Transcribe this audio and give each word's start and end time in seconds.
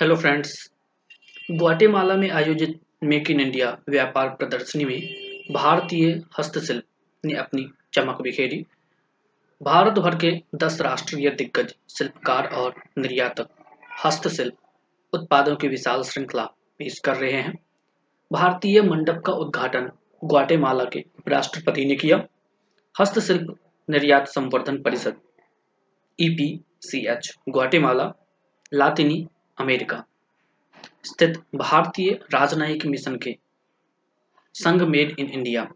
Hello 0.00 0.14
friends 0.16 0.52
Guatemala 1.50 2.14
में 2.16 2.30
आयोजित 2.30 2.78
make 3.04 3.30
in 3.30 3.40
India 3.40 3.78
व्यापार 3.88 4.28
प्रदर्शनी 4.28 4.84
में 4.84 5.00
भारतीय 5.52 6.22
हस्तशिल्प 6.38 6.84
ने 7.24 7.34
अपनी 7.34 7.66
चमक 7.92 8.22
बिखेरी। 8.22 8.64
भारत 9.62 9.98
भर 9.98 10.14
के 10.16 10.30
10 10.54 10.80
राष्ट्रीय 10.80 11.30
दिग्गज 11.30 11.74
शिल्पकार 11.98 12.46
और 12.46 12.74
निर्यातक 12.98 13.48
हस्तशिल्प 14.04 14.54
उत्पादों 15.12 15.56
की 15.56 15.68
विशाल 15.68 16.02
श्रृंखला 16.02 16.44
पेश 16.78 16.98
कर 16.98 17.16
रहे 17.16 17.32
हैं। 17.32 17.52
भारतीय 18.32 18.82
मंडप 18.82 19.22
का 19.26 19.32
उद्घाटन 19.32 19.90
ग्वाटेमाला 20.24 20.84
के 20.84 21.04
राष्ट्रपति 21.28 21.84
ने 21.84 21.96
किया। 21.96 22.22
हस्तशिल्प 23.00 23.54
निर्यात 23.90 24.28
संवर्धन 24.28 24.82
परिषद 24.82 25.20
ईपीसीएच 26.20 27.34
ग्वाटेमाला 27.48 28.12
लातिनी 28.74 29.26
अमेरिका। 29.60 30.02
स्थित 31.04 31.42
भारतीय 31.54 32.10
राजनयिक 32.32 32.86
मिशन 32.86 33.16
के 33.16 33.36
संघ 34.54 34.82
मेड 34.82 35.14
इन 35.18 35.26
इंडिया 35.26 35.68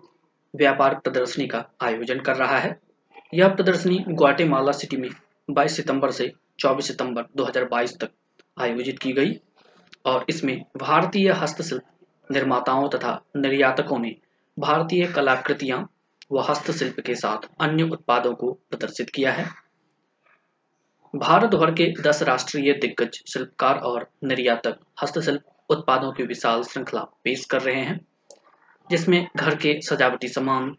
व्यापार 0.54 0.94
प्रदर्शनी 0.94 1.46
का 1.46 1.64
आयोजन 1.82 2.20
कर 2.20 2.36
रहा 2.36 2.58
है। 2.58 2.78
यह 3.34 3.48
प्रदर्शनी 3.48 3.98
ग्वाटेमाला 4.08 4.72
सिटी 4.72 4.96
में 4.96 5.08
22 5.48 5.76
सितंबर 5.76 6.10
से 6.10 6.32
24 6.58 6.86
सितंबर 6.88 7.26
2022 7.36 7.98
तक 8.00 8.10
आयोजित 8.58 8.98
की 8.98 9.12
गई 9.12 9.34
और 10.04 10.24
इसमें 10.28 10.64
भारतीय 10.76 11.30
हस्तशिल्प 11.32 11.82
निर्माताओं 12.30 12.88
तथा 12.88 13.20
निर्यातकों 13.36 13.98
ने 13.98 14.14
भारतीय 14.58 15.06
कलाकृतियाँ 15.06 15.88
व 16.32 16.40
हस्तशिल्प 16.40 17.00
के 17.00 17.14
साथ 17.14 17.48
अन्य 17.60 17.82
उत्पादों 17.82 18.34
को 18.34 18.52
प्रदर्शित 18.70 19.10
किया 19.10 19.32
है। 19.32 19.63
भारत 21.14 21.50
भर 21.50 21.70
के 21.70 21.84
दस 22.02 22.22
राष्ट्रीय 22.22 22.72
दिग्गज 22.72 23.18
शिल्पकार 23.32 23.78
और 23.78 24.06
निर्यातक 24.24 24.78
हस्तशिल्प 25.02 25.42
उत्पादों 25.70 26.10
की 26.12 26.22
विशाल 26.22 26.62
श्रृंखला 26.62 27.02
पेश 27.24 27.44
कर 27.44 27.60
रहे 27.62 27.80
हैं, 27.80 27.98
जिसमें 28.90 29.26
घर 29.36 29.54
के 29.54 29.80
सजावटी 29.82 30.28
सामान 30.28 30.74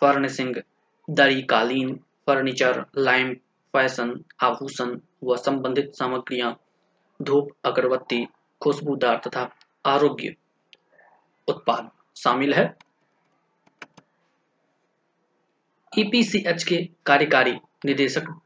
फर्निशिंग 0.00 0.56
दरी 1.10 1.42
कालीन, 1.42 1.94
फर्नीचर 2.26 2.84
लाइम 2.98 3.34
फ़ैशन, 3.74 4.24
आभूषण 4.42 4.98
व 5.24 5.36
संबंधित 5.36 5.92
सामग्रियाँ, 5.94 6.56
धूप, 7.22 7.48
अगरबत्ती, 7.64 8.26
खुशबूदार 8.60 9.20
तथा 9.26 9.48
आरोग्य 9.84 10.34
उत्पाद 11.48 11.90
शामिल 12.16 12.54
है। 12.54 12.66
ईपीसीएच 15.92 16.64
के 16.64 16.88
कार्यकारी 17.06 17.58
निदेशक 17.84 18.36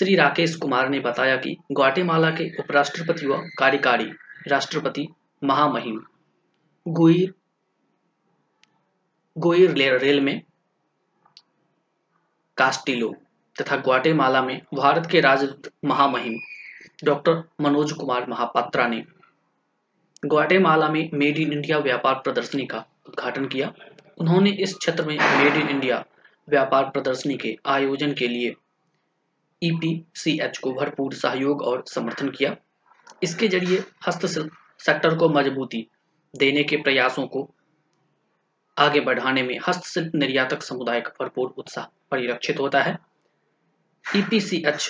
श्री 0.00 0.14
राकेश 0.16 0.54
कुमार 0.56 0.88
ने 0.88 0.98
बताया 1.00 1.36
कि 1.36 1.50
ग्वाटेमाला 1.72 2.30
के 2.30 2.44
उपराष्ट्रपति 2.58 3.26
व 3.26 3.36
कार्यकारी 3.58 4.04
राष्ट्रपति 4.48 5.06
महामहिम 5.42 5.98
गुइर 6.86 7.32
गुइर 9.36 9.98
रेल 9.98 10.20
में 10.20 10.40
कास्टिलो 12.56 13.12
तथा 13.56 13.76
ग्वाटेमाला 13.76 14.42
में 14.42 14.56
भारत 14.74 15.08
के 15.10 15.20
राजदूत 15.20 15.70
महामहिम 15.84 16.38
डॉक्टर 17.04 17.42
मनोज 17.60 17.92
कुमार 17.92 18.26
महापात्रा 18.28 18.86
ने 18.86 19.02
ग्वाटेमाला 20.24 20.88
में 20.88 21.10
मेड 21.14 21.38
इन 21.38 21.52
इंडिया 21.52 21.78
व्यापार 21.78 22.14
प्रदर्शनी 22.14 22.66
का 22.66 22.84
उद्घाटन 23.08 23.46
किया। 23.46 23.72
उन्होंने 24.20 24.50
इस 24.50 24.74
क्षेत्र 24.74 25.04
में 25.04 25.16
मेड 25.18 25.62
इन 25.62 25.68
इंडिया 25.68 26.04
व्यापार 26.48 26.90
प्रदर्शनी 26.90 27.36
के 27.36 27.56
आयोजन 27.66 28.14
के 28.14 28.28
लिए 28.28 28.54
ईपीसीएच 29.62 30.58
को 30.58 30.72
भरपूर 30.72 31.14
सहयोग 31.14 31.62
और 31.62 31.84
समर्थन 31.86 32.28
किया। 32.28 32.56
इसके 33.22 33.48
ज़रिए 33.48 33.82
हस्तशिल्प 34.08 34.50
सेक्टर 34.80 35.16
को 35.16 35.28
मजबूती 35.28 35.86
देने 36.34 36.62
के 36.64 36.76
प्रयासों 36.76 37.26
को 37.26 37.48
आगे 38.76 39.00
बढ़ाने 39.00 39.42
में 39.42 39.58
हस्तशिल्प 39.68 40.14
निर्यातक 40.14 40.62
समुदाय 40.62 41.00
का 41.00 41.12
भरपूर 41.20 41.54
उत्साह 41.58 41.84
परिलक्षित 42.10 42.60
होता 42.60 42.82
है। 42.82 42.98
ईपीसीएच 44.04 44.88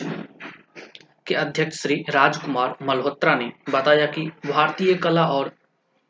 के 1.26 1.34
अध्यक्ष 1.34 1.80
श्री 1.82 1.94
राजकुमार 2.10 2.76
मल्होत्रा 2.82 3.34
ने 3.34 3.50
बताया 3.70 4.06
कि 4.06 4.26
भारतीय 4.46 4.94
कला 4.94 5.26
और 5.26 5.52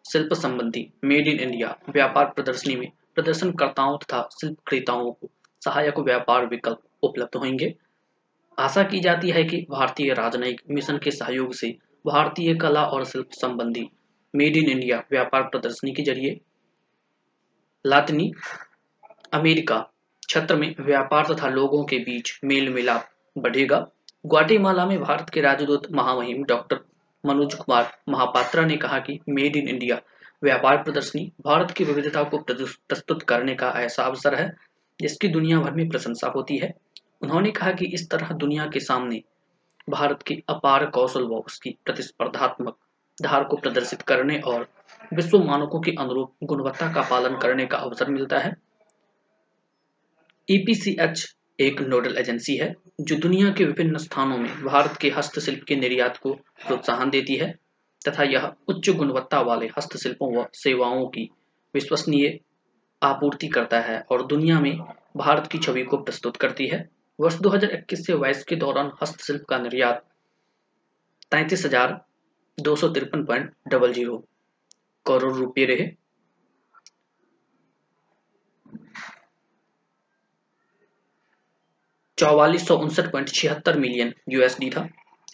शिल्प 0.05 0.35
संबंधी 0.35 0.87
मेड 1.05 1.29
इन 1.29 1.41
इंडिया 1.41 1.77
व्यापार 1.89 2.27
प्रदर्शनी 2.27 2.77
में 2.77 2.91
प्रदर्शनकर्ताओं 3.15 3.97
तथा 3.99 4.29
शिल्प 4.41 4.57
क्रेताओं 4.67 5.11
को 5.13 5.31
सहायक 5.63 5.99
व्यापार 5.99 6.47
विकल्प 6.47 6.83
उपलब्ध 7.03 7.37
होंगे। 7.37 7.75
आशा 8.59 8.83
की 8.83 8.99
जाती 9.01 9.31
है 9.31 9.43
कि 9.45 9.57
भारतीय 9.71 10.13
राजनयिक 10.15 10.61
मिशन 10.71 10.99
के 10.99 11.11
सहयोग 11.11 11.53
से 11.55 11.69
भारतीय 12.05 12.55
कला 12.55 12.83
और 12.87 13.05
शिल्प 13.05 13.29
संबंधी 13.33 13.89
मेड 14.35 14.57
इन 14.57 14.69
इंडिया 14.71 14.99
व्यापार 15.11 15.43
प्रदर्शनी 15.45 15.93
के 15.93 16.03
ज़रिए 16.03 16.41
लातिनी, 17.85 18.31
अमेरिका 19.33 19.79
क्षेत्र 20.29 20.57
में 20.57 20.75
व्यापार 20.81 21.27
तथा 21.27 21.49
लोगों 21.49 21.85
के 21.85 21.99
बीच 21.99 22.39
मेल 22.45 22.69
मिलाप 22.73 23.09
बढ़ेगा। 23.37 23.79
ग्वाटेमाला 24.27 24.85
में 24.87 24.99
भारत 25.01 25.31
के 25.31 25.41
राजदूत 25.41 25.91
महामहिम 25.93 26.45
डॉक्टर 26.45 26.81
मनोज 27.25 27.55
कुमार 27.55 27.91
महापात्रा 28.09 28.65
ने 28.67 28.77
कहा 28.77 28.99
कि 28.99 29.19
मेड 29.29 29.57
इन 29.57 29.69
इंडिया 29.69 30.01
व्यापार 30.43 30.83
प्रदर्शनी 30.83 31.31
भारत 31.47 31.71
की 31.71 31.85
विविधता 31.85 32.23
को 32.25 32.39
प्रस्तुत 32.49 33.23
करने 33.23 33.55
का 33.55 33.73
ऐसा 33.79 34.03
अवसर 34.03 34.35
है, 34.35 34.51
जिसकी 35.01 35.29
दुनिया 35.29 35.59
भर 35.61 35.71
में 35.71 35.89
प्रशंसा 35.89 36.29
होती 36.29 36.59
है। 36.59 36.73
उन्होंने 37.23 37.51
कहा 37.51 37.73
कि 37.73 37.87
इस 37.87 38.09
तरह 38.11 38.29
दुनिया 38.35 38.67
के 38.67 38.81
सामने 38.81 39.23
भारत 39.91 40.23
की 40.23 40.43
अपार 40.49 40.87
कौशल 40.87 41.23
व 41.23 41.43
उसकी 41.47 41.71
प्रतिस्पर्धात्मक 41.85 42.77
धार 43.23 43.45
को 43.45 43.57
प्रदर्शित 43.57 44.03
करने 44.03 44.39
और 44.39 44.69
विश्व 45.15 45.39
मानकों 45.39 45.81
के 45.81 45.91
अनुरूप 45.91 46.33
गुणवत्ता 46.43 46.93
का 46.93 47.03
पालन 47.03 47.37
करने 47.37 47.67
का 47.67 47.77
अवसर 47.77 48.11
मिलता 48.11 48.39
है। 48.39 48.53
ईपीसीएच 50.49 51.35
एक 51.61 51.81
नोडल 51.81 52.17
एजेंसी 52.19 52.57
है, 52.57 52.75
जो 53.01 53.17
दुनिया 53.17 53.51
के 53.51 53.65
विभिन्न 53.65 53.97
स्थानों 53.97 54.37
में 54.39 54.65
भारत 54.65 54.97
के 54.97 55.09
हस्तशिल्प 55.09 55.65
के 55.65 55.77
निर्यात 55.77 56.17
को 56.17 56.33
प्रोत्साहन 56.67 57.11
देती 57.11 57.37
है 57.37 57.55
तथा 58.09 58.23
यह 58.23 58.53
उच्च 58.69 58.91
गुणवत्ता 58.91 59.41
वाले 59.41 59.67
हस्तशिल्पों 59.79 60.33
व 60.37 60.47
सेवाओं 60.55 61.07
की 61.07 61.29
विश्वसनीय 61.75 62.39
आपूर्ति 63.03 63.49
करता 63.49 63.81
है 63.81 64.01
और 64.11 64.27
दुनिया 64.27 64.61
में 64.61 64.79
भारत 65.17 65.47
की 65.47 65.59
छवि 65.59 65.83
को 65.83 65.97
प्रस्तुत 65.97 66.37
करती 66.37 66.67
है। 66.67 66.89
वर्ष 67.21 67.37
2021 67.39 68.05
से 68.07 68.15
22 68.19 68.43
के 68.45 68.57
दौरान 68.57 68.91
हस्तशिल्प 69.03 69.45
का 69.49 69.59
निर्यात 69.59 70.05
तैतीस 71.31 71.65
हज़ार 71.67 72.01
दो 72.59 72.75
सौ 72.77 72.89
तिरपन 72.91 73.25
पॉइंट 73.25 73.51
डबल 73.69 73.93
ज़ीरो 73.93 74.17
करोड़ 75.07 75.33
रुपये 75.35 75.65
रहे। 75.67 75.87
चौवालीस 82.19 82.67
सौ 82.69 82.77
उनसठ 82.79 83.11
पॉइंट 83.13 83.29
छिहत्तर 83.29 83.79
मिलियन 83.79 84.13
यूएसडी 84.31 84.71
था। 84.71 84.89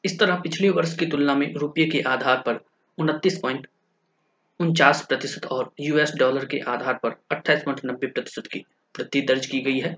इस 0.05 0.19
तरह 0.21 0.41
पिछले 0.41 0.71
वर्ष 0.71 0.97
की 0.99 1.07
तुलना 1.07 1.35
में 1.35 1.53
रुपये 1.55 1.87
के 1.87 2.01
आधार 2.09 2.43
पर 2.47 2.61
उनतीस 2.99 3.39
पॉइंट 3.39 3.67
उनचास 4.61 5.05
प्रतिशत 5.07 5.47
और 5.53 5.71
यूएस 5.81 6.13
डॉलर 6.19 6.45
के 6.47 6.59
आधार 6.69 6.99
पर 7.03 7.17
अट्ठाईस 7.33 7.63
पॉइंट 7.65 7.81
नब्बे 7.85 8.07
प्रतिशत 8.09 8.47
की 8.53 8.65
वृद्धि 8.95 9.21
दर्ज 9.23 9.47
की 9.47 9.61
गई 9.63 9.79
है। 9.79 9.97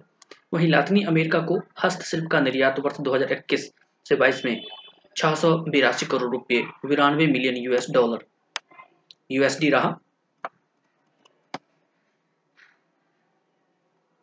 वहीं 0.54 0.68
लातिनी 0.68 1.02
अमेरिका 1.02 1.38
को 1.38 1.60
हस्तशिल्प 1.84 2.28
का 2.32 2.40
निर्यात 2.40 2.80
वर्ष 2.80 2.96
2021 3.00 3.60
से 4.08 4.16
22 4.16 4.44
में 4.44 4.62
छह 5.16 5.34
करोड़ 6.06 6.30
रुपए 6.32 6.62
बिरानवे 6.86 7.26
मिलियन 7.26 7.56
यूएस 7.56 7.86
डॉलर। 7.90 8.18
यूएसडी 9.30 9.70
रहा 9.70 9.98